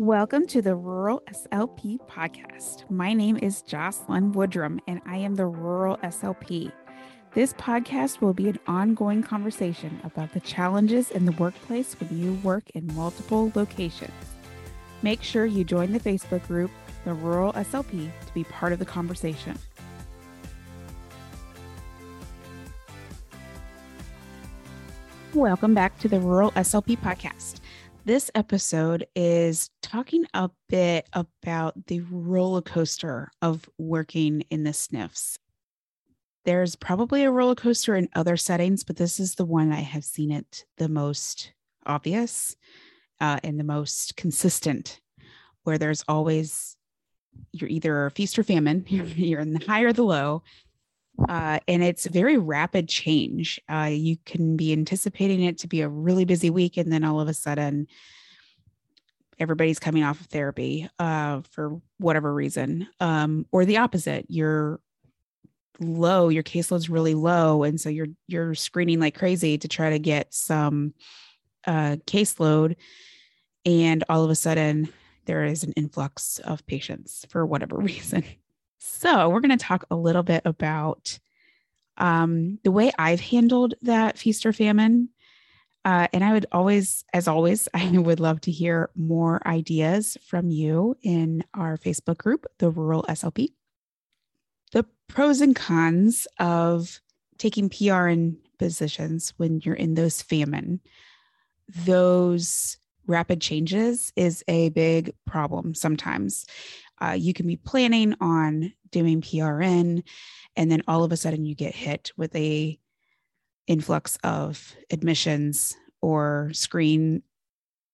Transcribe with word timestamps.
Welcome 0.00 0.46
to 0.46 0.62
the 0.62 0.74
Rural 0.76 1.22
SLP 1.30 1.98
podcast. 2.08 2.90
My 2.90 3.12
name 3.12 3.36
is 3.36 3.60
Jocelyn 3.60 4.32
Woodrum, 4.32 4.78
and 4.88 5.02
I 5.04 5.18
am 5.18 5.34
the 5.34 5.44
Rural 5.44 5.98
SLP. 5.98 6.72
This 7.34 7.52
podcast 7.52 8.22
will 8.22 8.32
be 8.32 8.48
an 8.48 8.58
ongoing 8.66 9.22
conversation 9.22 10.00
about 10.02 10.32
the 10.32 10.40
challenges 10.40 11.10
in 11.10 11.26
the 11.26 11.32
workplace 11.32 11.92
when 12.00 12.18
you 12.18 12.32
work 12.36 12.70
in 12.70 12.86
multiple 12.94 13.52
locations. 13.54 14.14
Make 15.02 15.22
sure 15.22 15.44
you 15.44 15.64
join 15.64 15.92
the 15.92 16.00
Facebook 16.00 16.46
group, 16.46 16.70
the 17.04 17.12
Rural 17.12 17.52
SLP, 17.52 18.10
to 18.26 18.32
be 18.32 18.44
part 18.44 18.72
of 18.72 18.78
the 18.78 18.86
conversation. 18.86 19.58
Welcome 25.34 25.74
back 25.74 25.98
to 25.98 26.08
the 26.08 26.20
Rural 26.20 26.52
SLP 26.52 26.98
podcast. 27.00 27.59
This 28.06 28.30
episode 28.34 29.06
is 29.14 29.68
talking 29.82 30.24
a 30.32 30.50
bit 30.70 31.06
about 31.12 31.86
the 31.86 32.00
roller 32.10 32.62
coaster 32.62 33.30
of 33.42 33.68
working 33.76 34.42
in 34.48 34.64
the 34.64 34.70
SNFs. 34.70 35.38
There's 36.46 36.76
probably 36.76 37.24
a 37.24 37.30
roller 37.30 37.54
coaster 37.54 37.94
in 37.94 38.08
other 38.14 38.38
settings, 38.38 38.84
but 38.84 38.96
this 38.96 39.20
is 39.20 39.34
the 39.34 39.44
one 39.44 39.70
I 39.70 39.80
have 39.80 40.04
seen 40.04 40.30
it 40.30 40.64
the 40.78 40.88
most 40.88 41.52
obvious 41.84 42.56
uh, 43.20 43.38
and 43.44 43.60
the 43.60 43.64
most 43.64 44.16
consistent, 44.16 44.98
where 45.64 45.76
there's 45.76 46.02
always 46.08 46.76
you're 47.52 47.70
either 47.70 48.08
feast 48.10 48.38
or 48.38 48.42
famine, 48.42 48.86
you're 48.88 49.40
in 49.40 49.52
the 49.52 49.64
high 49.66 49.82
or 49.82 49.92
the 49.92 50.04
low, 50.04 50.42
uh, 51.28 51.60
and 51.68 51.82
it's 51.82 52.06
very 52.06 52.38
rapid 52.38 52.88
change. 52.88 53.60
Uh, 53.68 53.90
you 53.90 54.16
can 54.24 54.56
be 54.56 54.72
anticipating 54.72 55.42
it 55.42 55.58
to 55.58 55.68
be 55.68 55.80
a 55.80 55.88
really 55.88 56.24
busy 56.24 56.50
week, 56.50 56.76
and 56.76 56.92
then 56.92 57.04
all 57.04 57.20
of 57.20 57.28
a 57.28 57.34
sudden, 57.34 57.86
everybody's 59.38 59.78
coming 59.78 60.02
off 60.02 60.20
of 60.20 60.26
therapy 60.26 60.88
uh, 60.98 61.40
for 61.50 61.80
whatever 61.98 62.32
reason, 62.32 62.88
um, 63.00 63.46
or 63.52 63.64
the 63.64 63.78
opposite. 63.78 64.26
You're 64.28 64.80
low, 65.78 66.28
your 66.28 66.42
caseload's 66.42 66.90
really 66.90 67.14
low, 67.14 67.62
and 67.62 67.80
so 67.80 67.88
you're 67.88 68.08
you're 68.26 68.54
screening 68.54 69.00
like 69.00 69.18
crazy 69.18 69.58
to 69.58 69.68
try 69.68 69.90
to 69.90 69.98
get 69.98 70.32
some 70.32 70.94
uh, 71.66 71.96
caseload, 72.06 72.76
and 73.66 74.04
all 74.08 74.24
of 74.24 74.30
a 74.30 74.34
sudden, 74.34 74.92
there 75.26 75.44
is 75.44 75.64
an 75.64 75.72
influx 75.72 76.38
of 76.38 76.66
patients 76.66 77.26
for 77.28 77.44
whatever 77.44 77.76
reason. 77.78 78.24
So, 78.82 79.28
we're 79.28 79.40
going 79.40 79.56
to 79.56 79.62
talk 79.62 79.84
a 79.90 79.96
little 79.96 80.22
bit 80.22 80.40
about 80.46 81.18
um, 81.98 82.58
the 82.64 82.72
way 82.72 82.90
I've 82.98 83.20
handled 83.20 83.74
that 83.82 84.16
feast 84.16 84.46
or 84.46 84.54
famine. 84.54 85.10
Uh, 85.84 86.08
and 86.14 86.24
I 86.24 86.32
would 86.32 86.46
always, 86.50 87.04
as 87.12 87.28
always, 87.28 87.68
I 87.74 87.90
would 87.90 88.20
love 88.20 88.40
to 88.42 88.50
hear 88.50 88.88
more 88.96 89.46
ideas 89.46 90.16
from 90.26 90.50
you 90.50 90.96
in 91.02 91.44
our 91.52 91.76
Facebook 91.76 92.16
group, 92.16 92.46
the 92.58 92.70
Rural 92.70 93.04
SLP. 93.06 93.48
The 94.72 94.86
pros 95.08 95.42
and 95.42 95.54
cons 95.54 96.26
of 96.38 97.00
taking 97.36 97.68
PRN 97.68 98.36
positions 98.58 99.34
when 99.36 99.60
you're 99.60 99.74
in 99.74 99.94
those 99.94 100.22
famine, 100.22 100.80
those 101.68 102.78
rapid 103.06 103.42
changes 103.42 104.12
is 104.16 104.42
a 104.48 104.70
big 104.70 105.12
problem 105.26 105.74
sometimes 105.74 106.46
uh, 107.02 107.16
you 107.18 107.32
can 107.32 107.46
be 107.46 107.56
planning 107.56 108.14
on 108.20 108.72
doing 108.90 109.20
PRN, 109.20 110.02
and 110.56 110.70
then 110.70 110.82
all 110.88 111.04
of 111.04 111.12
a 111.12 111.16
sudden 111.16 111.44
you 111.44 111.54
get 111.54 111.74
hit 111.74 112.12
with 112.16 112.34
a 112.34 112.78
influx 113.66 114.18
of 114.24 114.74
admissions 114.90 115.76
or 116.02 116.50
screen 116.52 117.22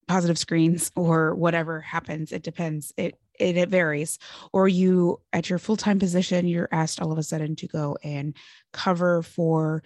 positive 0.08 0.38
screens 0.38 0.90
or 0.96 1.34
whatever 1.34 1.80
happens. 1.80 2.32
It 2.32 2.42
depends. 2.42 2.92
It 2.96 3.18
it, 3.38 3.56
it 3.58 3.68
varies. 3.68 4.18
Or 4.52 4.66
you 4.66 5.20
at 5.32 5.50
your 5.50 5.58
full 5.58 5.76
time 5.76 5.98
position, 5.98 6.46
you're 6.46 6.68
asked 6.72 7.00
all 7.00 7.12
of 7.12 7.18
a 7.18 7.22
sudden 7.22 7.56
to 7.56 7.66
go 7.66 7.98
and 8.02 8.34
cover 8.72 9.22
for 9.22 9.82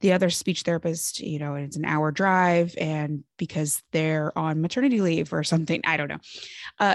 the 0.00 0.12
other 0.12 0.30
speech 0.30 0.62
therapist, 0.62 1.20
you 1.20 1.38
know, 1.38 1.54
and 1.54 1.64
it's 1.66 1.76
an 1.76 1.84
hour 1.84 2.12
drive, 2.12 2.74
and 2.78 3.24
because 3.36 3.82
they're 3.90 4.36
on 4.38 4.60
maternity 4.60 5.00
leave 5.00 5.32
or 5.32 5.42
something, 5.42 5.80
I 5.84 5.96
don't 5.96 6.08
know. 6.08 6.18
Uh, 6.78 6.94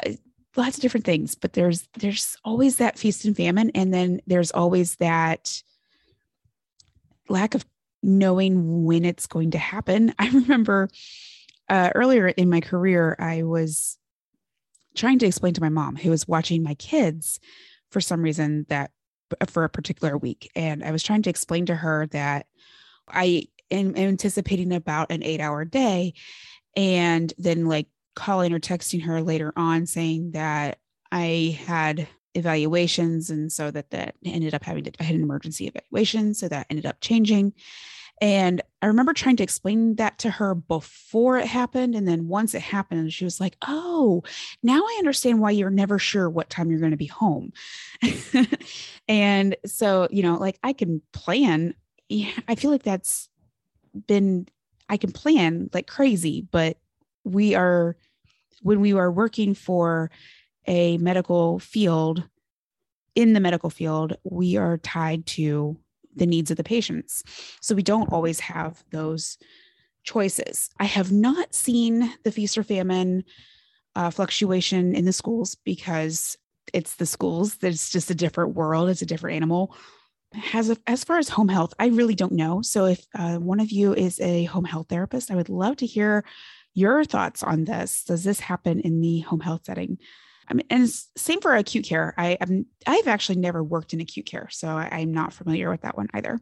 lots 0.55 0.77
of 0.77 0.81
different 0.81 1.05
things 1.05 1.35
but 1.35 1.53
there's 1.53 1.87
there's 1.99 2.37
always 2.43 2.77
that 2.77 2.97
feast 2.97 3.25
and 3.25 3.35
famine 3.35 3.71
and 3.73 3.93
then 3.93 4.19
there's 4.27 4.51
always 4.51 4.95
that 4.95 5.61
lack 7.29 7.55
of 7.55 7.65
knowing 8.05 8.83
when 8.83 9.05
it's 9.05 9.27
going 9.27 9.51
to 9.51 9.57
happen. 9.57 10.13
I 10.19 10.27
remember 10.27 10.89
uh, 11.69 11.89
earlier 11.95 12.27
in 12.27 12.49
my 12.49 12.59
career 12.61 13.15
i 13.19 13.43
was 13.43 13.97
trying 14.95 15.17
to 15.19 15.25
explain 15.25 15.53
to 15.53 15.61
my 15.61 15.69
mom 15.69 15.95
who 15.95 16.09
was 16.09 16.27
watching 16.27 16.61
my 16.61 16.73
kids 16.75 17.39
for 17.89 18.01
some 18.01 18.21
reason 18.21 18.65
that 18.69 18.91
for 19.47 19.63
a 19.63 19.69
particular 19.69 20.17
week 20.17 20.51
and 20.55 20.83
i 20.83 20.91
was 20.91 21.01
trying 21.01 21.21
to 21.21 21.29
explain 21.29 21.65
to 21.65 21.73
her 21.73 22.05
that 22.07 22.45
i 23.07 23.43
am 23.71 23.95
anticipating 23.95 24.73
about 24.73 25.11
an 25.11 25.23
eight 25.23 25.39
hour 25.39 25.65
day 25.65 26.13
and 26.75 27.33
then 27.37 27.65
like 27.65 27.87
calling 28.15 28.53
or 28.53 28.59
texting 28.59 29.03
her 29.03 29.21
later 29.21 29.53
on 29.55 29.85
saying 29.85 30.31
that 30.31 30.79
I 31.11 31.59
had 31.65 32.07
evaluations 32.35 33.29
and 33.29 33.51
so 33.51 33.69
that 33.71 33.91
that 33.91 34.15
ended 34.25 34.53
up 34.53 34.63
having 34.63 34.83
to 34.83 34.91
I 34.99 35.03
had 35.03 35.15
an 35.15 35.21
emergency 35.21 35.67
evaluation 35.67 36.33
so 36.33 36.47
that 36.47 36.67
ended 36.69 36.85
up 36.85 36.99
changing. 37.01 37.53
And 38.21 38.61
I 38.81 38.87
remember 38.87 39.13
trying 39.13 39.35
to 39.37 39.43
explain 39.43 39.95
that 39.95 40.19
to 40.19 40.29
her 40.29 40.55
before 40.55 41.37
it 41.37 41.47
happened 41.47 41.95
and 41.95 42.07
then 42.07 42.27
once 42.27 42.53
it 42.53 42.61
happened 42.61 43.11
she 43.11 43.25
was 43.25 43.39
like 43.39 43.57
oh 43.67 44.23
now 44.61 44.81
I 44.81 44.95
understand 44.99 45.39
why 45.39 45.51
you're 45.51 45.69
never 45.69 45.99
sure 45.99 46.29
what 46.29 46.49
time 46.49 46.69
you're 46.69 46.79
going 46.79 46.91
to 46.91 46.97
be 46.97 47.05
home. 47.07 47.53
And 49.09 49.57
so 49.65 50.07
you 50.11 50.23
know 50.23 50.37
like 50.37 50.57
I 50.63 50.73
can 50.73 51.01
plan. 51.11 51.75
I 52.47 52.55
feel 52.55 52.71
like 52.71 52.83
that's 52.83 53.27
been 54.07 54.47
I 54.87 54.97
can 54.97 55.11
plan 55.11 55.69
like 55.73 55.87
crazy 55.87 56.47
but 56.49 56.77
we 57.23 57.55
are 57.55 57.95
when 58.61 58.79
we 58.79 58.93
are 58.93 59.11
working 59.11 59.53
for 59.53 60.09
a 60.67 60.97
medical 60.97 61.59
field 61.59 62.23
in 63.15 63.33
the 63.33 63.39
medical 63.39 63.69
field 63.69 64.17
we 64.23 64.57
are 64.57 64.77
tied 64.77 65.25
to 65.25 65.77
the 66.15 66.25
needs 66.25 66.51
of 66.51 66.57
the 66.57 66.63
patients. 66.63 67.23
So 67.61 67.75
we 67.75 67.83
don't 67.83 68.11
always 68.11 68.39
have 68.39 68.83
those 68.91 69.37
choices. 70.03 70.69
I 70.79 70.85
have 70.85 71.11
not 71.11 71.55
seen 71.55 72.13
the 72.23 72.31
feast 72.31 72.57
or 72.57 72.63
famine 72.63 73.23
uh, 73.95 74.09
fluctuation 74.09 74.95
in 74.95 75.05
the 75.05 75.13
schools 75.13 75.55
because 75.63 76.37
it's 76.73 76.95
the 76.95 77.05
schools 77.05 77.57
there's 77.57 77.89
just 77.89 78.09
a 78.09 78.15
different 78.15 78.55
world 78.55 78.89
it's 78.89 79.01
a 79.01 79.05
different 79.05 79.35
animal. 79.35 79.75
As 80.53 80.71
a, 80.71 80.77
as 80.87 81.03
far 81.03 81.19
as 81.19 81.29
home 81.29 81.47
health 81.47 81.73
i 81.79 81.87
really 81.87 82.15
don't 82.15 82.31
know. 82.31 82.61
So 82.61 82.85
if 82.85 83.05
uh, 83.13 83.37
one 83.37 83.59
of 83.59 83.71
you 83.71 83.93
is 83.93 84.19
a 84.19 84.45
home 84.45 84.65
health 84.65 84.87
therapist 84.89 85.31
i 85.31 85.35
would 85.35 85.49
love 85.49 85.77
to 85.77 85.85
hear 85.85 86.23
your 86.73 87.05
thoughts 87.05 87.43
on 87.43 87.65
this. 87.65 88.03
Does 88.03 88.23
this 88.23 88.39
happen 88.39 88.79
in 88.79 89.01
the 89.01 89.19
home 89.21 89.39
health 89.39 89.61
setting? 89.65 89.97
I 90.47 90.53
mean, 90.53 90.65
and 90.69 90.89
same 91.15 91.39
for 91.39 91.55
acute 91.55 91.85
care. 91.85 92.13
I 92.17 92.37
am 92.41 92.65
I've 92.85 93.07
actually 93.07 93.37
never 93.37 93.63
worked 93.63 93.93
in 93.93 94.01
acute 94.01 94.25
care, 94.25 94.49
so 94.51 94.67
I, 94.67 95.01
am 95.01 95.13
not 95.13 95.33
familiar 95.33 95.69
with 95.69 95.81
that 95.81 95.97
one 95.97 96.09
either. 96.13 96.39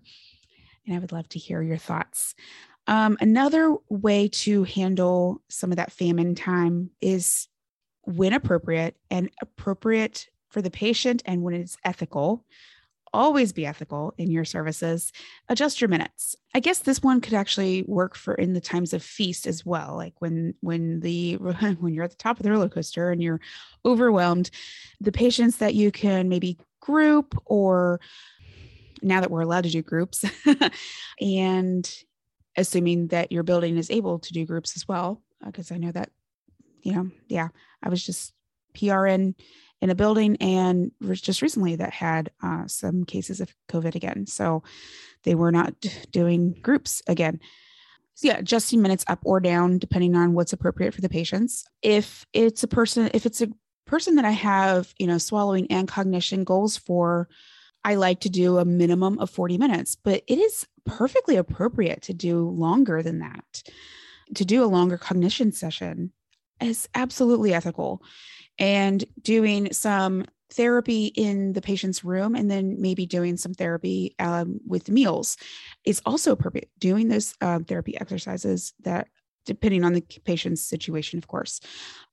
And 0.86 0.96
I 0.96 1.00
would 1.00 1.12
love 1.12 1.30
to 1.30 1.40
hear 1.40 1.62
your 1.62 1.78
thoughts. 1.78 2.34
Um, 2.88 3.18
another 3.22 3.76
way 3.90 4.28
to 4.30 4.64
handle 4.64 5.42
some 5.50 5.72
of 5.72 5.78
that 5.78 5.92
famine 5.92 6.34
time 6.34 6.90
is 7.00 7.48
when 8.02 8.34
appropriate 8.34 8.98
and 9.12 9.30
appropriate 9.40 10.28
for 10.50 10.62
the 10.62 10.72
patient 10.72 11.22
and 11.26 11.44
when 11.44 11.54
it's 11.54 11.78
ethical 11.86 12.44
always 13.14 13.52
be 13.52 13.66
ethical 13.66 14.14
in 14.18 14.32
your 14.32 14.46
services 14.46 15.12
adjust 15.50 15.82
your 15.82 15.90
minutes. 15.90 16.36
I 16.56 16.60
guess 16.60 16.80
this 16.80 17.04
one 17.04 17.22
could 17.22 17.34
actually 17.34 17.84
work 17.84 18.16
for 18.16 18.34
in 18.34 18.54
the 18.54 18.62
times 18.62 18.94
of 18.94 19.04
feast 19.04 19.48
as 19.48 19.66
well 19.66 19.96
like 19.96 20.14
when 20.20 20.54
when 20.62 21.00
the 21.02 21.36
when 21.80 21.94
you're 21.94 22.04
at 22.04 22.12
the 22.12 22.18
top 22.18 22.38
of 22.38 22.44
the 22.44 22.52
roller 22.52 22.70
coaster 22.70 23.12
and 23.12 23.22
you're 23.22 23.42
overwhelmed 23.86 24.50
the 25.00 25.12
patients 25.12 25.58
that 25.58 25.76
you 25.76 25.92
can 25.92 26.30
maybe 26.30 26.58
group 26.80 27.38
or 27.46 28.00
now 29.02 29.20
that 29.20 29.32
we're 29.32 29.42
allowed 29.42 29.64
to 29.64 29.70
do 29.70 29.82
groups 29.82 30.24
and 31.22 32.04
assuming 32.58 33.08
that 33.08 33.32
your 33.32 33.44
building 33.44 33.78
is 33.78 33.90
able 33.90 34.20
to 34.20 34.34
do 34.34 34.46
groups 34.46 34.76
as 34.76 34.88
well 34.88 35.22
because 35.46 35.72
uh, 35.72 35.76
i 35.76 35.78
know 35.78 35.92
that 35.92 36.10
you 36.84 36.94
know 36.94 37.10
yeah 37.28 37.50
i 37.82 37.90
was 37.90 38.04
just 38.04 38.34
prn 38.76 39.34
in 39.82 39.90
a 39.90 39.96
building 39.96 40.38
and 40.40 40.92
just 41.14 41.42
recently 41.42 41.76
that 41.76 41.94
had 41.94 42.30
uh, 42.44 42.68
some 42.68 43.04
cases 43.04 43.42
of 43.42 43.54
COVID 43.70 43.96
again. 43.96 44.28
So 44.28 44.64
they 45.24 45.36
were 45.36 45.52
not 45.52 45.74
doing 46.12 46.54
groups 46.62 47.02
again. 47.08 47.40
So 48.14 48.28
yeah, 48.28 48.38
adjusting 48.38 48.82
minutes 48.82 49.04
up 49.08 49.20
or 49.24 49.40
down 49.40 49.80
depending 49.80 50.16
on 50.16 50.34
what's 50.34 50.54
appropriate 50.54 50.94
for 50.94 51.02
the 51.02 51.10
patients. 51.10 51.66
If 51.82 52.26
it's 52.34 52.64
a 52.64 52.68
person, 52.68 53.10
if 53.14 53.26
it's 53.26 53.42
a 53.42 53.50
person 53.86 54.16
that 54.16 54.26
I 54.26 54.32
have, 54.32 54.94
you 55.00 55.08
know, 55.08 55.18
swallowing 55.18 55.68
and 55.72 55.88
cognition 55.88 56.44
goals 56.44 56.78
for, 56.78 57.28
I 57.84 57.96
like 57.96 58.22
to 58.22 58.30
do 58.30 58.60
a 58.60 58.66
minimum 58.66 59.18
of 59.18 59.32
40 59.32 59.58
minutes, 59.58 59.96
but 59.96 60.22
it 60.28 60.38
is 60.38 60.68
perfectly 60.86 61.36
appropriate 61.36 62.04
to 62.04 62.14
do 62.14 62.48
longer 62.50 63.02
than 63.02 63.20
that. 63.20 63.64
To 64.36 64.46
do 64.46 64.64
a 64.64 64.66
longer 64.66 64.98
cognition 64.98 65.52
session 65.52 66.14
is 66.62 66.88
absolutely 66.96 67.54
ethical. 67.54 68.04
And 68.60 69.04
doing 69.22 69.74
some 69.74 70.26
therapy 70.52 71.08
in 71.08 71.54
the 71.54 71.62
patient's 71.62 72.04
room 72.04 72.36
and 72.36 72.52
then 72.52 72.80
maybe 72.80 73.06
doing 73.06 73.38
some 73.38 73.54
therapy 73.54 74.16
um, 74.20 74.60
with 74.68 74.90
meals 74.90 75.38
is 75.86 76.02
also 76.06 76.32
appropriate. 76.32 76.70
Doing 76.78 77.08
those 77.08 77.34
um, 77.42 77.64
therapy 77.64 78.00
exercises 78.00 78.74
that 78.82 79.08
depending 79.46 79.84
on 79.84 79.94
the 79.94 80.04
patient's 80.24 80.62
situation 80.62 81.18
of 81.18 81.28
course 81.28 81.62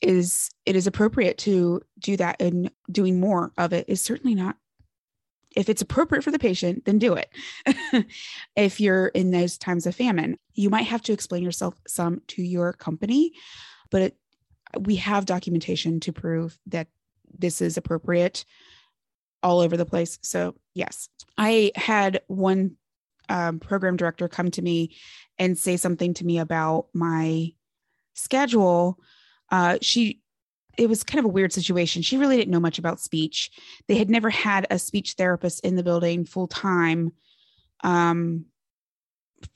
is 0.00 0.50
it 0.64 0.76
is 0.76 0.86
appropriate 0.86 1.38
to 1.38 1.80
do 1.98 2.16
that 2.16 2.40
and 2.40 2.70
doing 2.90 3.20
more 3.20 3.52
of 3.58 3.72
it 3.72 3.84
is 3.88 4.02
certainly 4.02 4.34
not 4.34 4.56
if 5.56 5.68
it's 5.68 5.82
appropriate 5.82 6.22
for 6.22 6.30
the 6.30 6.38
patient 6.38 6.84
then 6.84 6.98
do 6.98 7.14
it 7.14 7.30
if 8.56 8.80
you're 8.80 9.08
in 9.08 9.30
those 9.30 9.58
times 9.58 9.86
of 9.86 9.94
famine 9.94 10.38
you 10.54 10.70
might 10.70 10.86
have 10.86 11.02
to 11.02 11.12
explain 11.12 11.42
yourself 11.42 11.74
some 11.86 12.22
to 12.28 12.42
your 12.42 12.72
company 12.72 13.32
but 13.90 14.02
it, 14.02 14.16
we 14.79 14.97
have 14.97 15.26
documentation 15.26 16.00
to 16.00 16.12
prove 16.12 16.59
that 16.67 16.88
this 17.38 17.61
is 17.61 17.76
appropriate 17.76 18.44
all 19.43 19.61
over 19.61 19.76
the 19.76 19.87
place. 19.87 20.19
So, 20.23 20.55
yes, 20.75 21.09
I 21.37 21.73
had 21.75 22.20
one 22.26 22.76
um, 23.29 23.61
program 23.61 23.97
director 23.97 24.29
come 24.29 24.50
to 24.53 24.62
me 24.62 24.97
and 25.38 25.56
say 25.56 25.76
something 25.76 26.15
to 26.15 26.25
me 26.25 26.38
about 26.38 26.87
my 26.93 27.53
schedule. 28.15 28.99
Uh, 29.50 29.79
she, 29.81 30.20
it 30.76 30.88
was 30.88 31.05
kind 31.05 31.20
of 31.20 31.25
a 31.25 31.32
weird 31.32 31.53
situation. 31.53 32.03
She 32.03 32.17
really 32.17 32.37
didn't 32.37 32.50
know 32.50 32.61
much 32.61 32.79
about 32.79 33.00
speech. 33.00 33.50
They 33.87 33.97
had 33.97 34.11
never 34.11 34.31
had 34.31 34.67
a 34.70 34.79
speech 34.79 35.15
therapist 35.15 35.65
in 35.65 35.76
the 35.76 35.82
building 35.82 36.25
full 36.25 36.49
time. 36.49 37.12
Um, 37.85 38.47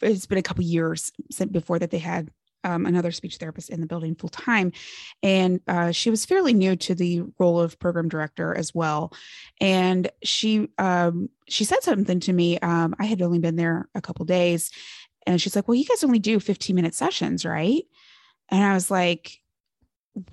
it's 0.00 0.26
been 0.26 0.38
a 0.38 0.42
couple 0.42 0.64
years 0.64 1.10
since 1.30 1.50
before 1.50 1.78
that 1.80 1.90
they 1.90 1.98
had 1.98 2.30
um, 2.64 2.86
another 2.86 3.12
speech 3.12 3.36
therapist 3.36 3.70
in 3.70 3.80
the 3.80 3.86
building 3.86 4.14
full 4.14 4.28
time. 4.28 4.72
And 5.22 5.60
uh, 5.66 5.92
she 5.92 6.10
was 6.10 6.24
fairly 6.24 6.52
new 6.52 6.76
to 6.76 6.94
the 6.94 7.22
role 7.38 7.60
of 7.60 7.78
program 7.78 8.08
director 8.08 8.54
as 8.54 8.74
well. 8.74 9.12
And 9.60 10.10
she 10.22 10.68
um, 10.78 11.28
she 11.48 11.64
said 11.64 11.82
something 11.82 12.20
to 12.20 12.32
me. 12.32 12.58
Um, 12.60 12.94
I 12.98 13.04
had 13.04 13.22
only 13.22 13.38
been 13.38 13.56
there 13.56 13.88
a 13.94 14.00
couple 14.00 14.24
days, 14.24 14.70
and 15.26 15.40
she's 15.40 15.56
like, 15.56 15.68
"Well, 15.68 15.74
you 15.74 15.84
guys 15.84 16.04
only 16.04 16.18
do 16.18 16.40
15 16.40 16.74
minute 16.74 16.94
sessions, 16.94 17.44
right?" 17.44 17.82
And 18.50 18.64
I 18.64 18.74
was 18.74 18.90
like, 18.90 19.38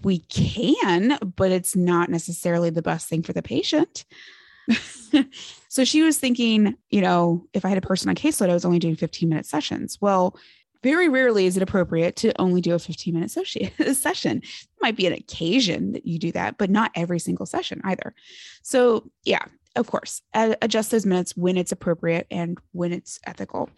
"We 0.04 0.20
can, 0.20 1.18
but 1.36 1.52
it's 1.52 1.76
not 1.76 2.10
necessarily 2.10 2.70
the 2.70 2.81
best 2.81 3.08
thing 3.08 3.24
for 3.24 3.34
the 3.34 3.42
patient." 3.42 4.06
so 5.70 5.84
she 5.84 6.02
was 6.02 6.18
thinking, 6.18 6.76
you 6.90 7.02
know, 7.02 7.46
if 7.54 7.66
I 7.66 7.70
had 7.70 7.78
a 7.78 7.81
person 7.81 8.10
on 8.10 8.16
caseload, 8.16 8.50
I 8.50 8.54
was 8.54 8.66
only 8.66 8.80
doing 8.80 8.96
15 8.96 9.28
minute 9.28 9.46
sessions. 9.46 9.98
Well, 10.02 10.38
very 10.84 11.10
rarely 11.10 11.46
is 11.46 11.58
it 11.58 11.64
appropriate 11.64 12.16
to 12.18 12.40
only 12.42 12.62
do 12.62 12.74
a 12.74 12.80
15 12.80 13.14
minute 13.14 13.31
session. 13.96 14.38
It 14.38 14.68
might 14.81 14.96
be 14.96 15.08
an 15.08 15.14
occasion 15.14 15.94
that 15.94 16.06
you 16.06 16.20
do 16.20 16.31
that, 16.31 16.58
but 16.58 16.70
not 16.70 16.92
every 16.96 17.20
single 17.20 17.46
session 17.46 17.81
either. 17.84 18.14
So, 18.62 19.10
yeah, 19.24 19.44
of 19.76 19.88
course, 19.88 20.22
adjust 20.34 20.92
those 20.92 21.06
minutes 21.06 21.36
when 21.38 21.58
it's 21.58 21.72
appropriate 21.72 22.28
and 22.31 22.58
when 22.72 22.92
it's 22.92 23.20
ethical. 23.26 23.70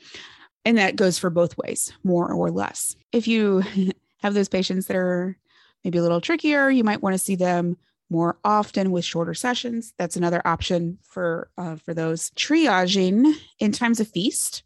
And 0.63 0.77
that 0.77 0.95
goes 0.95 1.18
for 1.18 1.30
both 1.30 1.57
ways, 1.57 1.92
more 2.03 2.31
or 2.31 2.51
less. 2.51 2.95
If 3.12 3.27
you 3.27 3.63
have 4.21 4.33
those 4.33 4.50
patients 4.50 4.88
that 4.88 4.95
are 4.95 5.38
maybe 5.83 5.98
a 5.98 6.01
little 6.01 6.21
trickier, 6.21 6.69
you 6.69 6.83
might 6.83 7.01
want 7.01 7.13
to 7.13 7.19
see 7.19 7.36
them 7.36 7.77
more 8.09 8.38
often 8.44 8.92
with 8.92 9.06
shorter 9.06 9.33
sessions. 9.33 9.94
That's 9.98 10.18
another 10.18 10.42
option 10.45 11.00
for 11.01 11.50
uh, 11.57 11.77
for 11.77 11.94
those 11.94 12.30
triaging 12.31 13.33
in 13.59 13.71
times 13.71 14.00
of 14.00 14.07
feast 14.07 14.63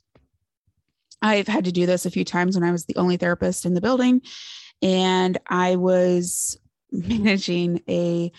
I've 1.26 1.48
had 1.48 1.66
to 1.66 1.72
do 1.72 1.86
this 1.86 2.06
a 2.06 2.12
few 2.12 2.24
times 2.24 2.56
when 2.56 2.68
I 2.68 2.72
was 2.72 2.86
the 2.86 2.96
only 2.98 3.18
therapist 3.18 3.66
in 3.66 3.74
the 3.74 3.82
building. 3.82 4.22
And 4.82 5.38
I 5.48 5.76
was 5.76 6.58
managing 6.92 7.82
a 7.90 8.32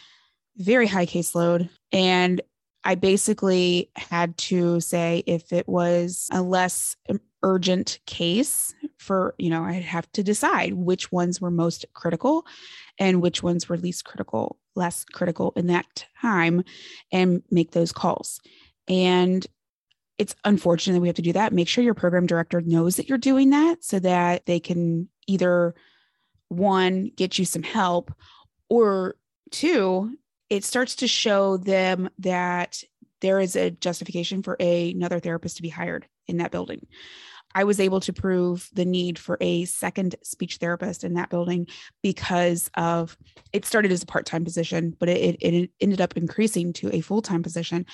very 0.57 0.87
high 0.87 1.07
caseload. 1.07 1.69
And 1.93 2.41
I 2.85 2.95
basically 2.95 3.91
had 3.97 4.37
to 4.39 4.81
say 4.81 5.25
if 5.27 5.53
it 5.53 5.69
was 5.69 6.29
a 6.33 6.41
less 6.41 6.97
urgent 7.43 7.99
case 8.07 8.75
for, 8.99 9.35
you 9.39 9.51
know, 9.51 9.65
I'd 9.65 9.83
have 9.83 10.11
to 10.13 10.23
decide 10.23 10.75
which 10.75 11.11
ones 11.11 11.41
were 11.41 11.51
most 11.51 11.85
critical 11.95 12.47
and 12.99 13.21
which 13.21 13.43
ones 13.43 13.69
were 13.69 13.77
least 13.77 14.05
critical, 14.05 14.59
less 14.75 15.05
critical 15.05 15.53
in 15.57 15.67
that 15.67 16.07
time 16.21 16.63
and 17.13 17.43
make 17.51 17.73
those 17.73 17.93
calls. 17.93 18.41
And 18.89 19.45
it's 20.19 20.35
unfortunate 20.45 20.95
that 20.95 21.01
we 21.01 21.09
have 21.09 21.17
to 21.17 21.23
do 21.23 21.33
that. 21.35 21.53
Make 21.53 21.69
sure 21.69 21.85
your 21.85 21.95
program 21.95 22.27
director 22.27 22.61
knows 22.61 22.97
that 22.97 23.09
you're 23.09 23.19
doing 23.19 23.51
that 23.51 23.85
so 23.85 23.99
that 23.99 24.47
they 24.47 24.61
can 24.61 25.09
either 25.27 25.75
one, 26.49 27.11
get 27.17 27.39
you 27.39 27.45
some 27.45 27.63
help, 27.63 28.13
or 28.69 29.17
two, 29.51 30.17
it 30.49 30.65
starts 30.65 30.97
to 30.97 31.09
show 31.09 31.57
them 31.57 32.09
that 32.19 32.83
there 33.21 33.41
is 33.41 33.57
a 33.57 33.71
justification 33.71 34.43
for 34.43 34.57
a, 34.61 34.93
another 34.93 35.19
therapist 35.19 35.57
to 35.57 35.63
be 35.63 35.69
hired 35.69 36.07
in 36.27 36.39
that 36.39 36.51
building. 36.51 36.87
I 37.55 37.65
was 37.65 37.81
able 37.81 38.01
to 38.01 38.13
prove 38.13 38.69
the 38.75 38.85
need 38.85 39.19
for 39.19 39.39
a 39.41 39.65
second 39.65 40.15
speech 40.23 40.59
therapist 40.59 41.05
in 41.05 41.15
that 41.15 41.31
building 41.31 41.67
because 42.03 42.71
of 42.75 43.17
it 43.53 43.65
started 43.65 43.93
as 43.93 44.03
a 44.03 44.07
part 44.07 44.27
time 44.27 44.45
position, 44.45 44.95
but 44.99 45.09
it, 45.09 45.37
it 45.41 45.71
ended 45.81 46.01
up 46.03 46.17
increasing 46.17 46.75
to 46.75 46.95
a 46.95 47.01
full 47.01 47.23
time 47.23 47.43
position 47.43 47.87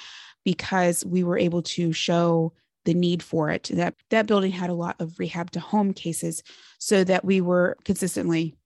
because 0.44 1.04
we 1.04 1.22
were 1.22 1.38
able 1.38 1.62
to 1.62 1.92
show 1.92 2.52
the 2.84 2.94
need 2.94 3.22
for 3.22 3.50
it. 3.50 3.70
That 3.72 3.94
that 4.10 4.26
building 4.26 4.52
had 4.52 4.70
a 4.70 4.74
lot 4.74 4.96
of 5.00 5.18
rehab 5.18 5.50
to 5.52 5.60
home 5.60 5.92
cases, 5.92 6.42
so 6.78 7.04
that 7.04 7.24
we 7.24 7.40
were 7.40 7.76
consistently 7.84 8.56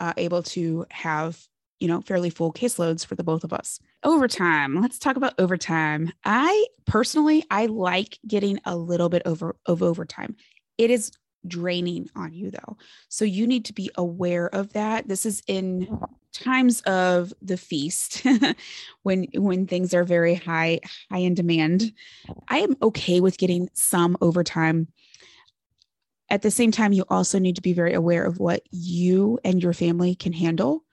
uh, 0.00 0.12
able 0.16 0.42
to 0.42 0.86
have 0.90 1.38
you 1.80 1.88
know 1.88 2.00
fairly 2.00 2.30
full 2.30 2.52
caseloads 2.52 3.04
for 3.06 3.14
the 3.14 3.24
both 3.24 3.44
of 3.44 3.52
us. 3.52 3.78
Overtime. 4.04 4.80
Let's 4.80 4.98
talk 4.98 5.16
about 5.16 5.34
overtime. 5.38 6.12
I 6.24 6.66
personally 6.86 7.44
I 7.50 7.66
like 7.66 8.18
getting 8.26 8.58
a 8.64 8.76
little 8.76 9.08
bit 9.08 9.22
over 9.24 9.56
of 9.66 9.82
overtime. 9.82 10.36
It 10.78 10.90
is 10.90 11.12
draining 11.46 12.08
on 12.14 12.32
you 12.32 12.50
though. 12.50 12.76
So 13.08 13.24
you 13.24 13.46
need 13.46 13.64
to 13.66 13.72
be 13.72 13.90
aware 13.96 14.48
of 14.54 14.72
that. 14.72 15.08
This 15.08 15.26
is 15.26 15.42
in 15.46 16.00
times 16.32 16.80
of 16.82 17.32
the 17.42 17.56
feast 17.56 18.26
when 19.02 19.26
when 19.34 19.66
things 19.66 19.92
are 19.92 20.04
very 20.04 20.34
high 20.34 20.80
high 21.10 21.18
in 21.18 21.34
demand. 21.34 21.92
I 22.48 22.58
am 22.58 22.76
okay 22.82 23.20
with 23.20 23.38
getting 23.38 23.68
some 23.74 24.16
overtime. 24.20 24.88
At 26.30 26.42
the 26.42 26.50
same 26.50 26.72
time 26.72 26.92
you 26.92 27.04
also 27.08 27.38
need 27.38 27.56
to 27.56 27.62
be 27.62 27.74
very 27.74 27.92
aware 27.92 28.24
of 28.24 28.38
what 28.38 28.62
you 28.70 29.38
and 29.44 29.62
your 29.62 29.74
family 29.74 30.14
can 30.14 30.32
handle 30.32 30.84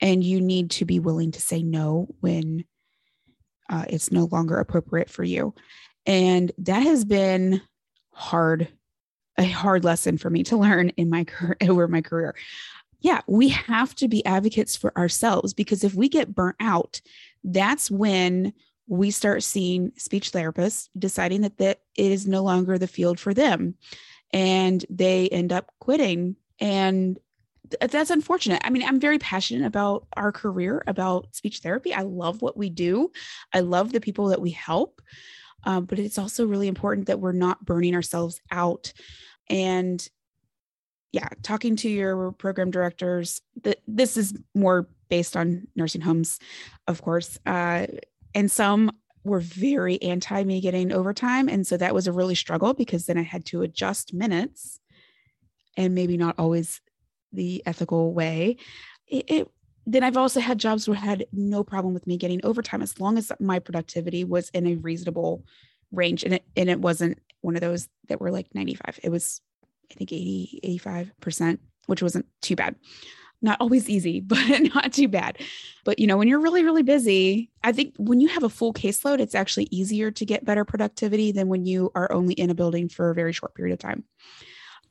and 0.00 0.22
you 0.22 0.40
need 0.40 0.70
to 0.72 0.84
be 0.84 1.00
willing 1.00 1.32
to 1.32 1.40
say 1.40 1.62
no 1.62 2.08
when 2.20 2.64
uh, 3.68 3.84
it's 3.88 4.12
no 4.12 4.26
longer 4.26 4.58
appropriate 4.58 5.10
for 5.10 5.24
you. 5.24 5.54
And 6.06 6.52
that 6.58 6.80
has 6.80 7.04
been 7.04 7.62
hard 8.12 8.68
a 9.38 9.46
hard 9.46 9.84
lesson 9.84 10.18
for 10.18 10.30
me 10.30 10.42
to 10.44 10.56
learn 10.56 10.90
in 10.90 11.10
my 11.10 11.24
career 11.24 11.56
over 11.68 11.88
my 11.88 12.00
career. 12.00 12.34
Yeah, 13.00 13.20
we 13.26 13.48
have 13.50 13.94
to 13.96 14.08
be 14.08 14.24
advocates 14.24 14.76
for 14.76 14.96
ourselves 14.96 15.52
because 15.52 15.84
if 15.84 15.94
we 15.94 16.08
get 16.08 16.34
burnt 16.34 16.56
out, 16.60 17.00
that's 17.42 17.90
when 17.90 18.54
we 18.86 19.10
start 19.10 19.42
seeing 19.42 19.92
speech 19.96 20.32
therapists 20.32 20.88
deciding 20.98 21.42
that 21.42 21.58
that 21.58 21.80
it 21.96 22.12
is 22.12 22.26
no 22.26 22.42
longer 22.42 22.78
the 22.78 22.86
field 22.86 23.18
for 23.18 23.34
them 23.34 23.74
and 24.32 24.84
they 24.90 25.28
end 25.28 25.52
up 25.52 25.70
quitting 25.80 26.36
and 26.60 27.18
that's 27.80 28.10
unfortunate. 28.10 28.60
I 28.64 28.70
mean, 28.70 28.84
I'm 28.84 29.00
very 29.00 29.18
passionate 29.18 29.66
about 29.66 30.06
our 30.16 30.32
career, 30.32 30.82
about 30.86 31.34
speech 31.34 31.60
therapy. 31.60 31.94
I 31.94 32.02
love 32.02 32.42
what 32.42 32.56
we 32.56 32.68
do. 32.68 33.10
I 33.52 33.60
love 33.60 33.92
the 33.92 34.00
people 34.00 34.28
that 34.28 34.40
we 34.40 34.50
help. 34.50 35.00
Um, 35.64 35.84
but 35.84 35.98
it's 35.98 36.18
also 36.18 36.46
really 36.46 36.68
important 36.68 37.06
that 37.06 37.20
we're 37.20 37.32
not 37.32 37.64
burning 37.64 37.94
ourselves 37.94 38.40
out. 38.50 38.92
And 39.48 40.06
yeah, 41.12 41.28
talking 41.42 41.76
to 41.76 41.88
your 41.88 42.32
program 42.32 42.70
directors, 42.70 43.40
that 43.62 43.78
this 43.86 44.16
is 44.16 44.34
more 44.54 44.88
based 45.08 45.36
on 45.36 45.68
nursing 45.76 46.00
homes, 46.00 46.40
of 46.88 47.02
course. 47.02 47.38
Uh, 47.46 47.86
and 48.34 48.50
some 48.50 48.90
were 49.22 49.40
very 49.40 50.00
anti 50.02 50.44
me 50.44 50.60
getting 50.60 50.92
overtime. 50.92 51.48
And 51.48 51.66
so 51.66 51.76
that 51.76 51.94
was 51.94 52.06
a 52.06 52.12
really 52.12 52.34
struggle 52.34 52.74
because 52.74 53.06
then 53.06 53.16
I 53.16 53.22
had 53.22 53.44
to 53.46 53.62
adjust 53.62 54.12
minutes 54.12 54.80
and 55.76 55.94
maybe 55.94 56.16
not 56.16 56.34
always 56.38 56.80
the 57.32 57.62
ethical 57.66 58.12
way. 58.12 58.56
It, 59.06 59.24
it, 59.28 59.50
then 59.86 60.02
I've 60.02 60.16
also 60.16 60.40
had 60.40 60.58
jobs 60.58 60.88
where 60.88 60.96
I 60.96 61.00
had 61.00 61.26
no 61.32 61.62
problem 61.62 61.94
with 61.94 62.06
me 62.06 62.16
getting 62.16 62.40
overtime 62.44 62.82
as 62.82 62.98
long 62.98 63.18
as 63.18 63.30
my 63.38 63.58
productivity 63.58 64.24
was 64.24 64.48
in 64.50 64.66
a 64.66 64.76
reasonable 64.76 65.44
range 65.92 66.24
and 66.24 66.34
it 66.34 66.44
and 66.56 66.68
it 66.68 66.80
wasn't 66.80 67.18
one 67.40 67.54
of 67.54 67.60
those 67.60 67.88
that 68.08 68.20
were 68.20 68.30
like 68.30 68.54
95 68.54 69.00
it 69.02 69.10
was 69.10 69.40
i 69.90 69.94
think 69.94 70.12
80 70.12 70.78
85% 70.80 71.58
which 71.86 72.02
wasn't 72.02 72.26
too 72.40 72.56
bad. 72.56 72.76
Not 73.42 73.60
always 73.60 73.90
easy 73.90 74.20
but 74.26 74.38
not 74.74 74.92
too 74.92 75.08
bad. 75.08 75.38
But 75.84 75.98
you 75.98 76.06
know 76.06 76.16
when 76.16 76.28
you're 76.28 76.40
really 76.40 76.64
really 76.64 76.82
busy 76.82 77.50
i 77.62 77.72
think 77.72 77.94
when 77.98 78.20
you 78.20 78.28
have 78.28 78.42
a 78.42 78.48
full 78.48 78.72
caseload 78.72 79.20
it's 79.20 79.34
actually 79.34 79.68
easier 79.70 80.10
to 80.10 80.24
get 80.24 80.44
better 80.44 80.64
productivity 80.64 81.30
than 81.32 81.48
when 81.48 81.66
you 81.66 81.92
are 81.94 82.10
only 82.10 82.34
in 82.34 82.50
a 82.50 82.54
building 82.54 82.88
for 82.88 83.10
a 83.10 83.14
very 83.14 83.32
short 83.32 83.54
period 83.54 83.74
of 83.74 83.78
time. 83.78 84.04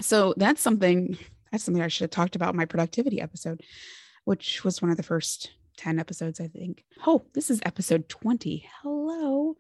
So 0.02 0.34
that's 0.38 0.62
something 0.62 1.18
that's 1.52 1.64
something 1.64 1.84
i 1.84 1.88
should 1.88 2.04
have 2.04 2.12
talked 2.12 2.36
about 2.36 2.54
in 2.54 2.58
my 2.58 2.66
productivity 2.66 3.22
episode 3.22 3.62
which 4.26 4.64
was 4.64 4.82
one 4.82 4.92
of 4.92 4.98
the 4.98 5.04
first 5.04 5.52
10 5.78 6.00
episodes, 6.00 6.40
I 6.40 6.48
think. 6.48 6.84
Oh, 7.06 7.26
this 7.34 7.50
is 7.50 7.62
episode 7.66 8.10
20. 8.10 8.68
Hello. 8.82 9.56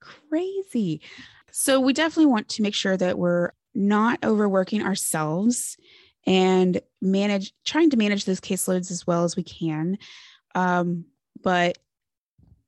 Crazy. 0.00 1.00
So, 1.50 1.80
we 1.80 1.92
definitely 1.92 2.26
want 2.26 2.48
to 2.50 2.62
make 2.62 2.74
sure 2.74 2.96
that 2.96 3.18
we're 3.18 3.52
not 3.74 4.24
overworking 4.24 4.82
ourselves 4.82 5.76
and 6.26 6.80
manage 7.00 7.52
trying 7.64 7.90
to 7.90 7.96
manage 7.96 8.24
those 8.24 8.40
caseloads 8.40 8.90
as 8.90 9.06
well 9.06 9.24
as 9.24 9.36
we 9.36 9.42
can. 9.42 9.98
Um, 10.54 11.06
but 11.42 11.78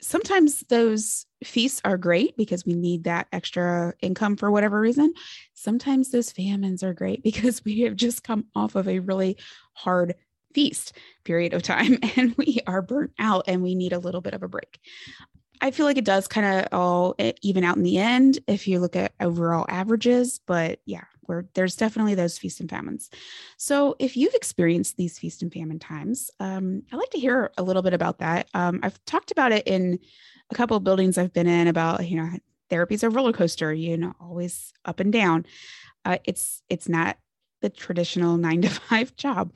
sometimes 0.01 0.61
those 0.69 1.27
feasts 1.43 1.81
are 1.85 1.97
great 1.97 2.37
because 2.37 2.67
we 2.67 2.75
need 2.75 3.05
that 3.05 3.29
extra 3.33 3.95
income 4.01 4.37
for 4.37 4.51
whatever 4.51 4.81
reason. 4.81 5.13
Sometimes 5.55 6.11
those 6.11 6.31
famines 6.31 6.83
are 6.83 6.95
great 6.95 7.23
because 7.25 7.65
we 7.65 7.81
have 7.81 7.97
just 7.97 8.23
come 8.23 8.47
off 8.55 8.75
of 8.75 8.89
a 8.89 8.99
really 8.99 9.37
hard 9.73 10.15
feast 10.55 10.93
period 11.25 11.53
of 11.53 11.63
time 11.63 11.99
and 12.17 12.35
we 12.37 12.61
are 12.67 12.83
burnt 12.83 13.13
out 13.19 13.45
and 13.49 13.63
we 13.63 13.75
need 13.75 13.93
a 13.93 13.99
little 13.99 14.21
bit 14.21 14.35
of 14.35 14.43
a 14.43 14.49
break. 14.49 14.79
I 15.61 15.71
feel 15.71 15.87
like 15.87 15.97
it 15.97 16.05
does 16.05 16.29
kind 16.29 16.47
of 16.47 16.69
all 16.73 17.15
even 17.43 17.65
out 17.65 17.77
in 17.77 17.83
the 17.83 17.99
end 17.99 18.39
if 18.47 18.69
you 18.69 18.79
look 18.79 18.95
at 18.95 19.13
overall 19.21 19.65
averages, 19.69 20.39
but 20.47 20.81
yeah, 20.85 21.05
where 21.23 21.47
there's 21.55 21.77
definitely 21.77 22.15
those 22.15 22.39
feast 22.39 22.61
and 22.61 22.69
famines. 22.69 23.11
So 23.57 23.97
if 23.99 24.17
you've 24.17 24.35
experienced 24.35 24.97
these 24.97 25.19
feast 25.19 25.43
and 25.43 25.53
famine 25.53 25.79
times, 25.79 26.31
um, 26.41 26.83
I'd 26.93 26.97
like 26.97 27.11
to 27.11 27.19
hear 27.19 27.53
a 27.57 27.63
little 27.63 27.83
bit 27.83 27.95
about 27.95 28.19
that. 28.19 28.49
Um, 28.53 28.81
I've 28.83 29.03
talked 29.07 29.31
about 29.31 29.53
it 29.53 29.67
in 29.67 29.99
a 30.51 30.55
couple 30.55 30.77
of 30.77 30.85
buildings 30.85 31.19
I've 31.19 31.33
been 31.33 31.49
in 31.49 31.69
about 31.69 32.07
you 32.09 32.17
know 32.17 32.31
therapy's 32.71 33.03
a 33.03 33.11
roller 33.11 33.33
coaster, 33.33 33.73
you 33.73 33.97
know, 33.97 34.15
always 34.21 34.73
up 34.85 35.01
and 35.01 35.13
down. 35.13 35.47
Uh, 36.05 36.19
it's 36.25 36.63
it's 36.69 36.89
not 36.89 37.17
the 37.67 37.77
traditional 37.77 38.37
nine 38.37 38.63
to 38.63 38.69
five 38.69 39.17
job. 39.17 39.53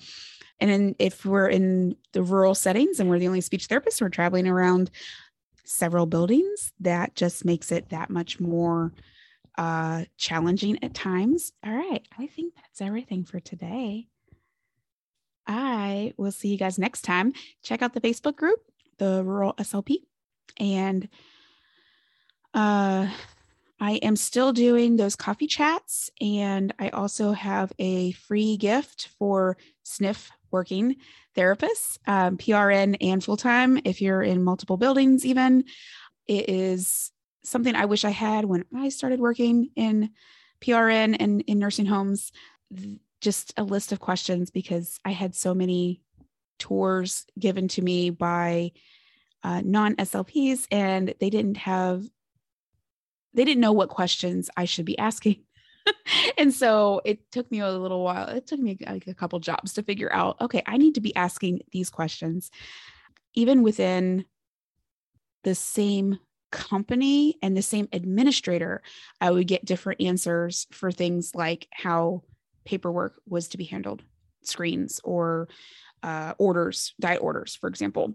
And 0.58 0.70
then 0.70 0.96
if 0.98 1.24
we're 1.24 1.48
in 1.48 1.96
the 2.12 2.22
rural 2.22 2.54
settings 2.54 3.00
and 3.00 3.08
we're 3.08 3.18
the 3.18 3.28
only 3.28 3.40
speech 3.40 3.66
therapist, 3.66 4.00
we're 4.00 4.08
traveling 4.08 4.46
around 4.46 4.90
several 5.64 6.06
buildings, 6.06 6.72
that 6.80 7.14
just 7.14 7.44
makes 7.44 7.72
it 7.72 7.90
that 7.90 8.10
much 8.10 8.40
more 8.40 8.92
uh, 9.56 10.04
challenging 10.16 10.82
at 10.82 10.92
times. 10.92 11.52
All 11.64 11.72
right. 11.72 12.06
I 12.18 12.26
think 12.26 12.54
that's 12.56 12.82
everything 12.82 13.24
for 13.24 13.40
today. 13.40 14.08
I 15.46 16.12
will 16.16 16.32
see 16.32 16.48
you 16.48 16.58
guys 16.58 16.78
next 16.78 17.02
time. 17.02 17.32
Check 17.62 17.80
out 17.80 17.94
the 17.94 18.00
Facebook 18.00 18.36
group, 18.36 18.60
the 18.98 19.22
Rural 19.24 19.54
SLP. 19.54 19.98
And 20.58 21.08
uh, 22.52 23.08
I 23.80 23.92
am 23.92 24.14
still 24.14 24.52
doing 24.52 24.96
those 24.96 25.16
coffee 25.16 25.46
chats. 25.46 26.10
And 26.20 26.74
I 26.78 26.90
also 26.90 27.32
have 27.32 27.72
a 27.78 28.12
free 28.12 28.56
gift 28.58 29.08
for 29.18 29.56
SNF 29.86 30.28
working 30.50 30.96
therapists, 31.36 31.98
um, 32.06 32.36
PRN 32.36 32.96
and 33.00 33.22
full 33.22 33.36
time, 33.36 33.80
if 33.84 34.02
you're 34.02 34.22
in 34.22 34.44
multiple 34.44 34.76
buildings, 34.76 35.24
even. 35.24 35.64
It 36.26 36.48
is 36.48 37.10
something 37.42 37.74
I 37.74 37.86
wish 37.86 38.04
I 38.04 38.10
had 38.10 38.44
when 38.44 38.64
I 38.76 38.90
started 38.90 39.20
working 39.20 39.70
in 39.76 40.10
PRN 40.60 41.16
and 41.18 41.40
in 41.42 41.58
nursing 41.58 41.86
homes. 41.86 42.32
Just 43.20 43.54
a 43.56 43.64
list 43.64 43.92
of 43.92 44.00
questions 44.00 44.50
because 44.50 44.98
I 45.04 45.10
had 45.10 45.34
so 45.34 45.54
many 45.54 46.02
tours 46.58 47.26
given 47.38 47.68
to 47.68 47.82
me 47.82 48.10
by 48.10 48.72
uh, 49.42 49.62
non 49.64 49.96
SLPs 49.96 50.66
and 50.70 51.14
they 51.18 51.30
didn't 51.30 51.56
have, 51.56 52.04
they 53.34 53.44
didn't 53.44 53.60
know 53.60 53.72
what 53.72 53.88
questions 53.88 54.50
I 54.56 54.64
should 54.64 54.84
be 54.84 54.98
asking. 54.98 55.42
and 56.38 56.52
so 56.52 57.00
it 57.04 57.30
took 57.30 57.50
me 57.50 57.60
a 57.60 57.70
little 57.70 58.02
while. 58.02 58.28
It 58.28 58.46
took 58.46 58.60
me 58.60 58.78
like 58.86 59.06
a 59.06 59.14
couple 59.14 59.38
jobs 59.40 59.74
to 59.74 59.82
figure 59.82 60.12
out 60.12 60.40
okay, 60.40 60.62
I 60.66 60.76
need 60.76 60.94
to 60.94 61.00
be 61.00 61.14
asking 61.16 61.60
these 61.72 61.90
questions, 61.90 62.50
even 63.34 63.62
within 63.62 64.24
the 65.42 65.54
same 65.54 66.18
company 66.50 67.38
and 67.42 67.56
the 67.56 67.62
same 67.62 67.88
administrator, 67.92 68.82
I 69.20 69.30
would 69.30 69.46
get 69.46 69.64
different 69.64 70.00
answers 70.00 70.66
for 70.72 70.90
things 70.90 71.34
like 71.34 71.68
how 71.72 72.22
paperwork 72.64 73.20
was 73.26 73.48
to 73.48 73.58
be 73.58 73.64
handled, 73.64 74.02
screens 74.42 75.00
or 75.04 75.48
uh, 76.02 76.34
orders, 76.38 76.94
diet 77.00 77.22
orders, 77.22 77.54
for 77.54 77.68
example. 77.68 78.14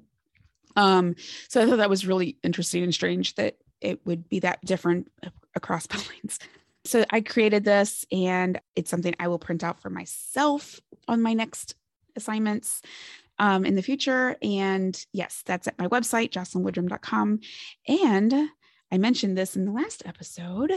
Um, 0.76 1.16
so 1.48 1.62
I 1.62 1.66
thought 1.66 1.78
that 1.78 1.90
was 1.90 2.06
really 2.06 2.38
interesting 2.44 2.84
and 2.84 2.94
strange 2.94 3.36
that 3.36 3.56
it 3.86 4.06
would 4.06 4.28
be 4.28 4.40
that 4.40 4.64
different 4.66 5.12
across 5.56 5.88
buildings. 5.88 6.40
So 6.86 7.06
I 7.10 7.22
created 7.22 7.64
this 7.64 8.06
and 8.12 8.60
it's 8.76 8.92
something 8.92 9.16
I 9.20 9.28
will 9.28 9.40
print 9.40 9.64
out 9.64 9.82
for 9.82 9.90
myself 9.90 10.80
on 11.08 11.22
my 11.22 11.34
next 11.34 11.76
assignments 12.16 12.82
um, 13.40 13.66
in 13.66 13.76
the 13.76 13.82
future. 13.82 14.36
And 14.42 15.00
yes, 15.12 15.44
that's 15.46 15.68
at 15.68 15.80
my 15.80 15.88
website, 15.88 16.32
jocelynwoodrum.com. 16.32 17.40
And 17.88 18.50
I 18.92 18.98
mentioned 18.98 19.38
this 19.38 19.56
in 19.56 19.66
the 19.66 19.72
last 19.72 20.04
episode 20.06 20.72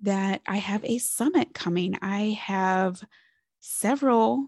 that 0.00 0.42
I 0.46 0.56
have 0.56 0.84
a 0.84 0.98
summit 0.98 1.54
coming. 1.54 1.96
I 2.02 2.38
have 2.42 3.02
several 3.60 4.46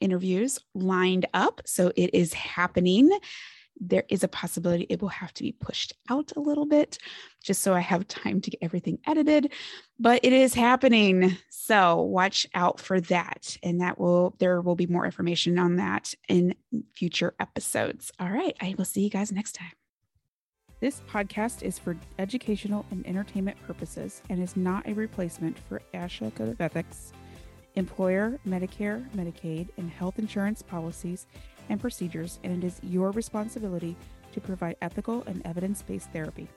interviews 0.00 0.58
lined 0.74 1.26
up. 1.34 1.60
So 1.66 1.92
it 1.94 2.10
is 2.14 2.32
happening 2.32 3.10
there 3.80 4.04
is 4.08 4.22
a 4.22 4.28
possibility 4.28 4.86
it 4.88 5.00
will 5.00 5.08
have 5.08 5.34
to 5.34 5.42
be 5.42 5.52
pushed 5.52 5.92
out 6.08 6.32
a 6.36 6.40
little 6.40 6.66
bit 6.66 6.98
just 7.42 7.62
so 7.62 7.74
I 7.74 7.80
have 7.80 8.06
time 8.06 8.40
to 8.40 8.50
get 8.50 8.58
everything 8.62 8.98
edited. 9.06 9.52
But 9.98 10.20
it 10.24 10.32
is 10.32 10.54
happening. 10.54 11.36
So 11.50 12.02
watch 12.02 12.46
out 12.54 12.80
for 12.80 13.00
that. 13.02 13.56
And 13.62 13.80
that 13.80 13.98
will, 13.98 14.36
there 14.38 14.60
will 14.60 14.76
be 14.76 14.86
more 14.86 15.04
information 15.04 15.58
on 15.58 15.76
that 15.76 16.14
in 16.28 16.54
future 16.94 17.34
episodes. 17.40 18.12
All 18.20 18.30
right. 18.30 18.56
I 18.60 18.74
will 18.76 18.84
see 18.84 19.02
you 19.02 19.10
guys 19.10 19.32
next 19.32 19.52
time. 19.52 19.72
This 20.80 21.00
podcast 21.08 21.62
is 21.62 21.78
for 21.78 21.96
educational 22.18 22.84
and 22.90 23.06
entertainment 23.06 23.56
purposes 23.66 24.20
and 24.28 24.42
is 24.42 24.56
not 24.56 24.88
a 24.88 24.94
replacement 24.94 25.56
for 25.68 25.80
ASHA 25.94 26.34
Code 26.34 26.48
of 26.48 26.60
Ethics, 26.60 27.12
employer, 27.76 28.38
Medicare, 28.46 29.08
Medicaid, 29.10 29.68
and 29.76 29.88
health 29.88 30.18
insurance 30.18 30.60
policies 30.60 31.26
and 31.68 31.80
procedures, 31.80 32.38
and 32.44 32.62
it 32.62 32.66
is 32.66 32.80
your 32.82 33.10
responsibility 33.12 33.96
to 34.32 34.40
provide 34.40 34.76
ethical 34.82 35.22
and 35.26 35.42
evidence 35.46 35.82
based 35.82 36.10
therapy. 36.10 36.48